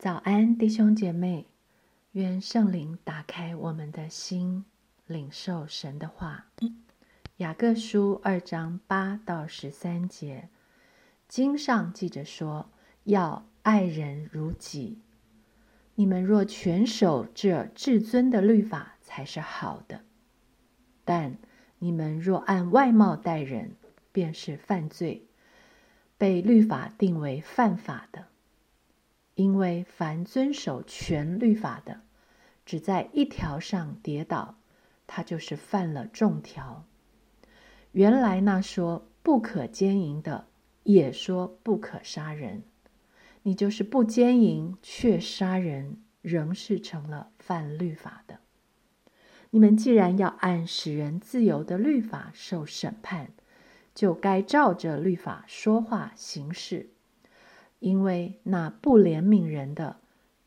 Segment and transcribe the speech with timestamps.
[0.00, 1.44] 早安，弟兄姐妹，
[2.12, 4.64] 愿圣灵打开我们的心，
[5.06, 6.46] 领受神的话。
[7.36, 10.48] 雅各书二章八到十三节，
[11.28, 12.70] 经上记着说
[13.04, 15.02] ：“要爱人如己。”
[15.96, 20.00] 你们若全守这至尊的律法，才是好的。
[21.04, 21.36] 但
[21.78, 23.76] 你们若按外貌待人，
[24.12, 25.26] 便是犯罪，
[26.16, 28.29] 被律法定为犯法的。
[29.40, 32.02] 因为凡遵守全律法的，
[32.66, 34.58] 只在一条上跌倒，
[35.06, 36.84] 他就是犯了众条。
[37.92, 40.48] 原来那说不可奸淫的，
[40.82, 42.64] 也说不可杀人，
[43.44, 48.40] 你就是不奸淫却杀人，仍是成了犯律法的。
[49.52, 53.32] 你们既然要按使人自由的律法受审判，
[53.94, 56.90] 就该照着律法说话行事。
[57.80, 60.00] 因为那不怜悯人的，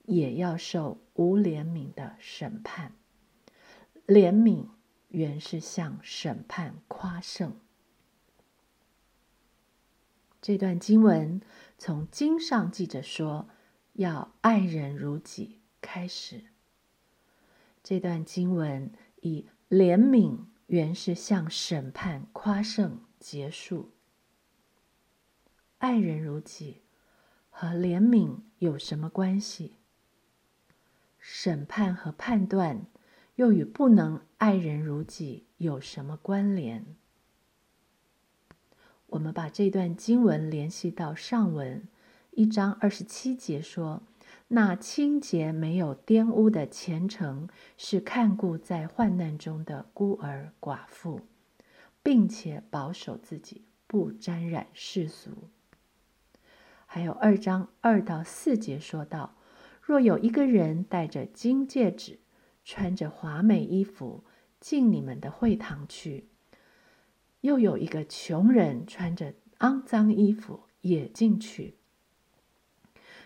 [0.05, 2.93] 也要受无怜悯的审判。
[4.05, 4.67] 怜悯
[5.09, 7.59] 原是向审判夸胜。
[10.41, 11.41] 这段经文
[11.77, 13.49] 从经上记着说
[13.93, 16.45] 要爱人如己开始。
[17.83, 23.89] 这段经文以怜悯原是向审判夸胜结束。
[25.79, 26.81] 爱人如己。
[27.63, 29.77] 和怜悯有什么关系？
[31.17, 32.87] 审判和判断
[33.35, 36.85] 又与不能爱人如己有什么关联？
[39.07, 41.87] 我们把这段经文联系到上文
[42.31, 44.03] 一章二十七节，说
[44.49, 47.47] ：“那清洁没有玷污的虔诚，
[47.77, 51.21] 是看顾在患难中的孤儿寡妇，
[52.03, 55.31] 并且保守自己，不沾染世俗。”
[56.93, 59.33] 还有二章二到四节说道：
[59.81, 62.19] 若有一个人戴着金戒指，
[62.63, 64.23] 穿着华美衣服
[64.59, 66.25] 进你们的会堂去；
[67.41, 71.77] 又有一个穷人穿着肮脏衣服也进去，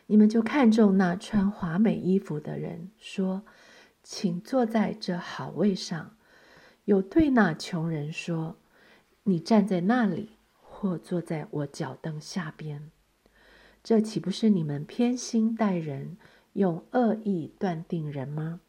[0.05, 3.43] 你们就看中那穿华美衣服的人，说
[4.01, 6.15] ：“请坐在这好位上。”
[6.85, 8.55] 又对那穷人说
[9.23, 12.89] ：“你站在那里，或坐在我脚凳下边。”
[13.87, 16.17] 这岂不是你们偏心待人，
[16.51, 18.59] 用恶意断定人吗？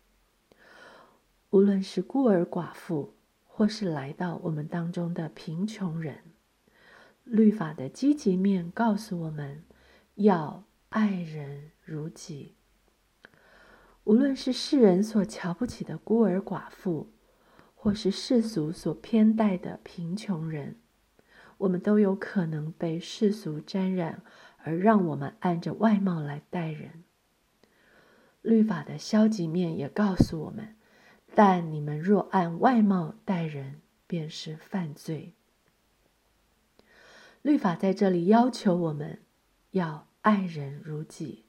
[1.50, 3.14] 无论是孤儿寡妇，
[3.44, 6.18] 或是来到我们当中的贫穷人，
[7.24, 9.64] 律法的积极面告诉我们
[10.14, 12.54] 要爱人如己。
[14.04, 17.08] 无论是世人所瞧不起的孤儿寡妇，
[17.74, 20.76] 或是世俗所偏待的贫穷人，
[21.56, 24.22] 我们都有可能被世俗沾染。
[24.68, 27.02] 而让我们按着外貌来待人。
[28.42, 30.76] 律法的消极面也告诉我们：
[31.34, 35.32] 但你们若按外貌待人，便是犯罪。
[37.40, 39.20] 律法在这里要求我们
[39.70, 41.46] 要爱人如己，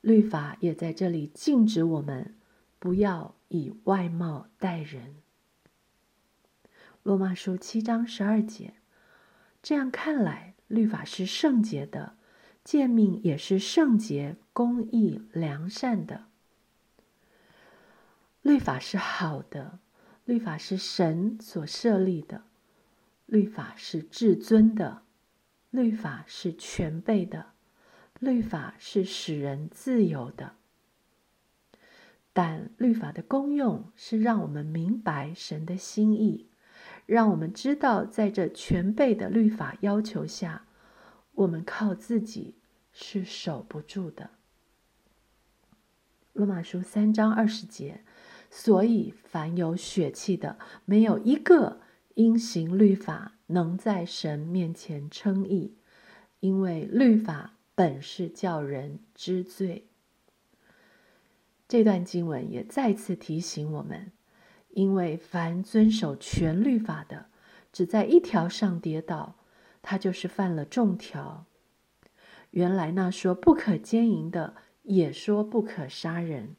[0.00, 2.36] 律法也在这里禁止我们
[2.78, 5.16] 不要以外貌待人。
[7.02, 8.74] 罗马书七章十二节，
[9.60, 10.53] 这样看来。
[10.74, 12.16] 律法是圣洁的，
[12.64, 16.24] 诫命也是圣洁、公义、良善的。
[18.42, 19.78] 律法是好的，
[20.24, 22.42] 律法是神所设立的，
[23.26, 25.02] 律法是至尊的，
[25.70, 27.52] 律法是全备的，
[28.18, 30.56] 律法是使人自由的。
[32.32, 36.48] 但律法的功用是让我们明白神的心意。
[37.06, 40.66] 让我们知道，在这全备的律法要求下，
[41.32, 42.54] 我们靠自己
[42.92, 44.30] 是守不住的。
[46.32, 48.00] 罗马书三章二十节，
[48.50, 51.80] 所以凡有血气的，没有一个
[52.14, 55.76] 因行律法能在神面前称义，
[56.40, 59.86] 因为律法本是叫人知罪。
[61.68, 64.10] 这段经文也再次提醒我们。
[64.74, 67.26] 因为凡遵守全律法的，
[67.72, 69.36] 只在一条上跌倒，
[69.82, 71.46] 他就是犯了众条。
[72.50, 76.56] 原来那说不可奸淫的，也说不可杀人。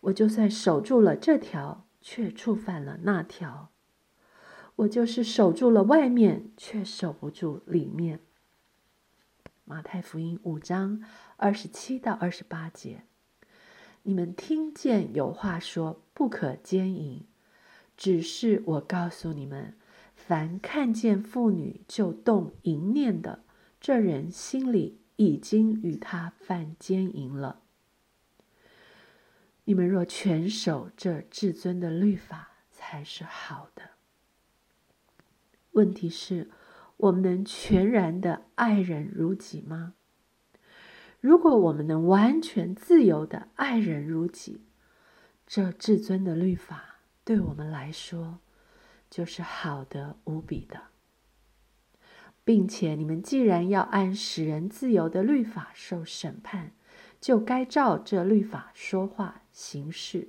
[0.00, 3.70] 我就算守住了这条，却触犯了那条。
[4.76, 8.20] 我就是守住了外面，却守不住里面。
[9.64, 11.02] 马太福音五章
[11.36, 13.04] 二十七到二十八节。
[14.08, 17.24] 你们听见有话说不可奸淫，
[17.96, 19.74] 只是我告诉你们，
[20.14, 23.40] 凡看见妇女就动淫念的，
[23.80, 27.62] 这人心里已经与他犯奸淫了。
[29.64, 33.90] 你们若全守这至尊的律法，才是好的。
[35.72, 36.48] 问题是，
[36.96, 39.94] 我们能全然的爱人如己吗？
[41.26, 44.60] 如果我们能完全自由的爱人如己，
[45.44, 48.38] 这至尊的律法对我们来说
[49.10, 50.82] 就是好的无比的，
[52.44, 56.70] 并且你们既然要按使人自由的律法受审判，
[57.20, 60.28] 就该照这律法说话行事。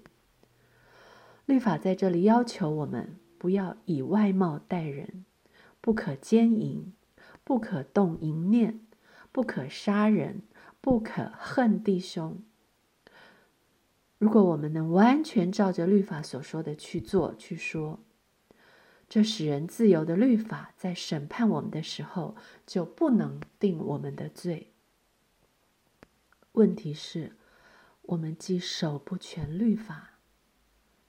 [1.45, 5.25] 律法在这里要求我们不要以外貌待人，
[5.79, 6.91] 不可奸淫，
[7.43, 8.79] 不可动淫念，
[9.31, 10.41] 不可杀人。
[10.81, 12.43] 不可恨弟兄。
[14.17, 17.99] 如果我们能完全照着律法所说的去做、去说，
[19.07, 22.35] 这使人自由的律法在审判我们的时候
[22.65, 24.73] 就不能定我们的罪。
[26.53, 27.37] 问题是，
[28.01, 30.19] 我们既守不全律法，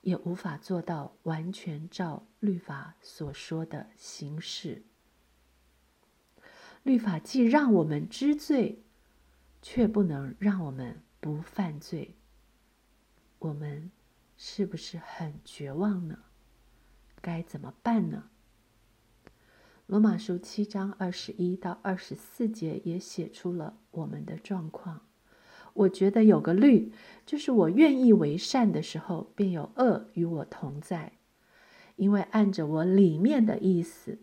[0.03, 4.83] 也无法做到完全照律法所说的行事。
[6.83, 8.85] 律法既让我们知罪。
[9.61, 12.17] 却不能让我们不犯罪，
[13.39, 13.91] 我们
[14.37, 16.19] 是不是很绝望呢？
[17.21, 18.31] 该怎么办呢？
[19.87, 25.03] 罗马书七章二十一到二十四节也写出了我们的状况。
[25.75, 26.93] 我觉得有个律，
[27.27, 31.13] 就是我愿意为善的时候，便有恶与我同在，
[31.97, 34.19] 因为按着我里面的意思，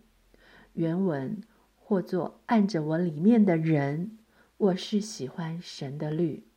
[0.74, 1.42] 原文
[1.78, 4.18] 或作按着我里面的人。
[4.58, 6.48] 我是喜欢神的律，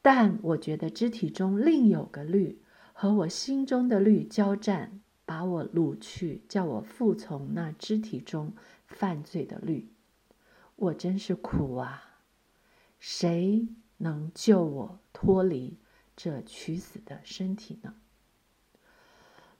[0.00, 2.62] 但我觉得肢体中另有个律
[2.92, 8.54] 和我心中的律交战，把我掳去，叫我服从那肢体中
[8.86, 9.92] 犯罪的律。
[10.76, 12.20] 我真是苦啊！
[13.00, 13.66] 谁
[13.96, 15.76] 能救我脱离
[16.14, 17.96] 这屈死的身体呢？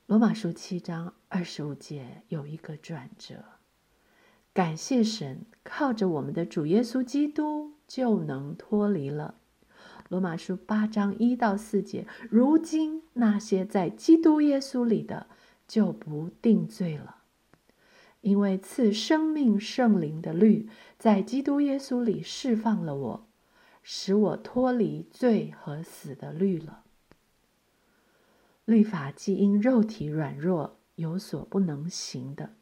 [0.06, 3.57] 罗马书七章二十五节有一个转折。
[4.58, 9.36] 感谢神，靠着我们的主耶稣基督就能脱离了。
[10.08, 15.28] 罗马书八章一到四节，如今那些在基督耶稣里的
[15.68, 17.18] 就不定罪了，
[18.20, 20.68] 因为赐生命圣灵的律
[20.98, 23.28] 在基督耶稣里释放了我，
[23.84, 26.82] 使我脱离罪和死的律了。
[28.64, 32.57] 律法既因肉体软弱有所不能行的。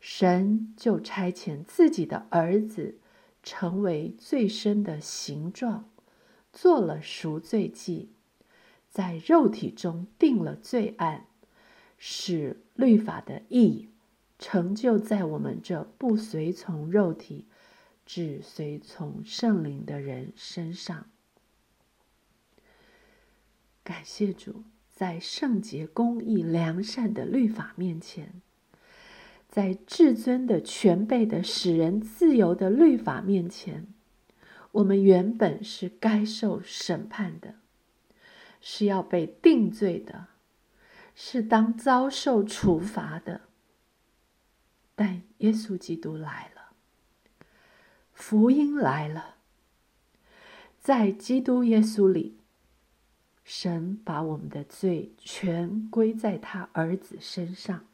[0.00, 2.98] 神就差遣自己的儿子，
[3.42, 5.90] 成为最深的形状，
[6.52, 8.10] 做了赎罪祭，
[8.88, 11.26] 在肉体中定了罪案，
[11.98, 13.88] 使律法的义
[14.38, 17.46] 成就在我们这不随从肉体，
[18.06, 21.10] 只随从圣灵的人身上。
[23.82, 28.40] 感谢主，在圣洁、公义、良善的律法面前。
[29.58, 33.88] 在至尊的、全备的、使人自由的律法面前，
[34.70, 37.56] 我们原本是该受审判的，
[38.60, 40.28] 是要被定罪的，
[41.16, 43.40] 是当遭受处罚的。
[44.94, 46.76] 但耶稣基督来了，
[48.12, 49.38] 福音来了，
[50.78, 52.38] 在基督耶稣里，
[53.42, 57.87] 神把我们的罪全归在他儿子身上。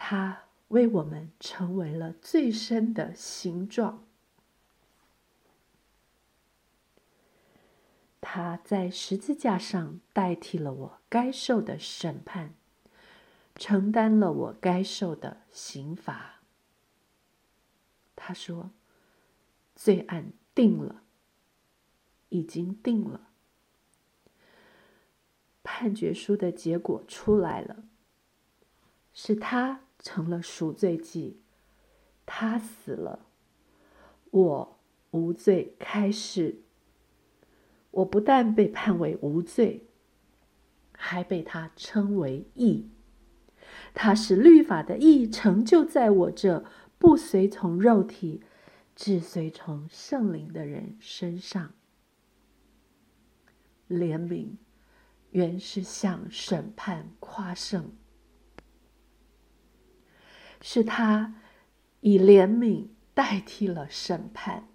[0.00, 4.04] 他为我们成为了最深的形状。
[8.20, 12.54] 他在十字架上代替了我该受的审判，
[13.56, 16.40] 承担了我该受的刑罚。
[18.14, 18.70] 他说
[19.74, 21.02] ：“罪案定了，
[22.28, 23.28] 已经定了，
[25.64, 27.84] 判决书的结果出来了，
[29.12, 31.40] 是他。”成了赎罪祭，
[32.24, 33.26] 他死了，
[34.30, 34.78] 我
[35.10, 36.62] 无罪开始。
[37.90, 39.86] 我不但被判为无罪，
[40.92, 42.90] 还被他称为义。
[43.94, 46.64] 他是律法的义成就在我这
[46.98, 48.42] 不随从肉体，
[48.94, 51.72] 只随从圣灵的人身上。
[53.88, 54.56] 怜悯
[55.30, 57.90] 原是向审判夸胜。
[60.60, 61.34] 是他
[62.00, 64.68] 以怜悯代替了审判，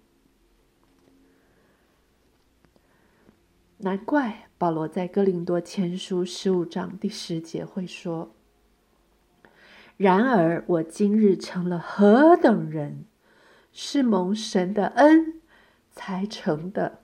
[3.78, 8.34] 难怪保罗在哥林多前书十五章第十节会说
[9.96, 13.04] ：“然而我今日成了何等人，
[13.72, 15.40] 是蒙神的恩
[15.92, 17.00] 才成的，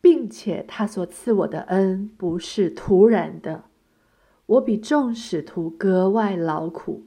[0.00, 3.65] 并且他所赐我的恩不是突然的。
[4.46, 7.06] 我比众使徒格外劳苦，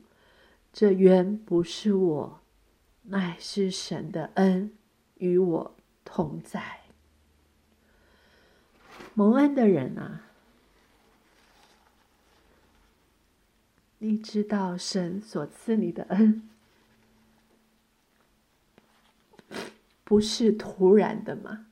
[0.74, 2.42] 这原不是我，
[3.04, 4.78] 乃是神的恩
[5.16, 6.82] 与我同在。
[9.14, 10.24] 蒙恩的人啊，
[14.00, 16.50] 你知道神所赐你的恩
[20.04, 21.68] 不是突然的吗？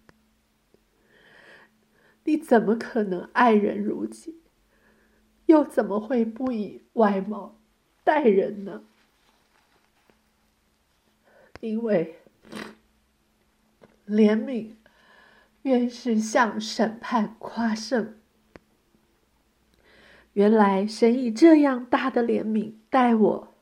[2.23, 4.41] 你怎么可能爱人如己？
[5.47, 7.57] 又怎么会不以外貌
[8.03, 8.83] 待人呢？
[11.59, 12.19] 因为
[14.05, 14.75] 怜悯
[15.63, 18.15] 原是向审判夸胜。
[20.33, 23.53] 原来神以这样大的怜悯待我。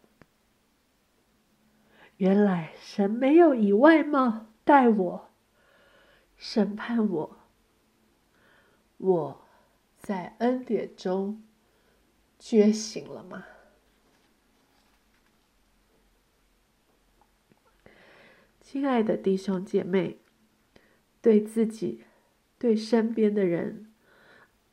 [2.17, 5.29] 原来神没有以外貌待我，
[6.35, 7.37] 审判我。
[8.97, 9.41] 我
[9.97, 11.41] 在恩典中。
[12.37, 13.45] 觉醒了吗，
[18.61, 20.17] 亲爱的弟兄姐妹？
[21.21, 22.03] 对自己、
[22.59, 23.91] 对身边的人，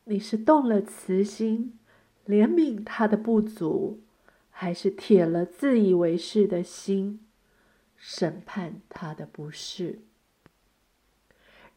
[0.05, 1.79] 你是动了慈心，
[2.27, 4.03] 怜悯他的不足，
[4.51, 7.25] 还是铁了自以为是的心，
[7.97, 10.01] 审判他的不是？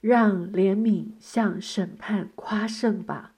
[0.01, 3.34] 让怜悯向审判夸胜吧。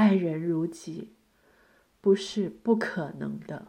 [0.00, 1.12] 爱人如己，
[2.00, 3.68] 不是不可能的。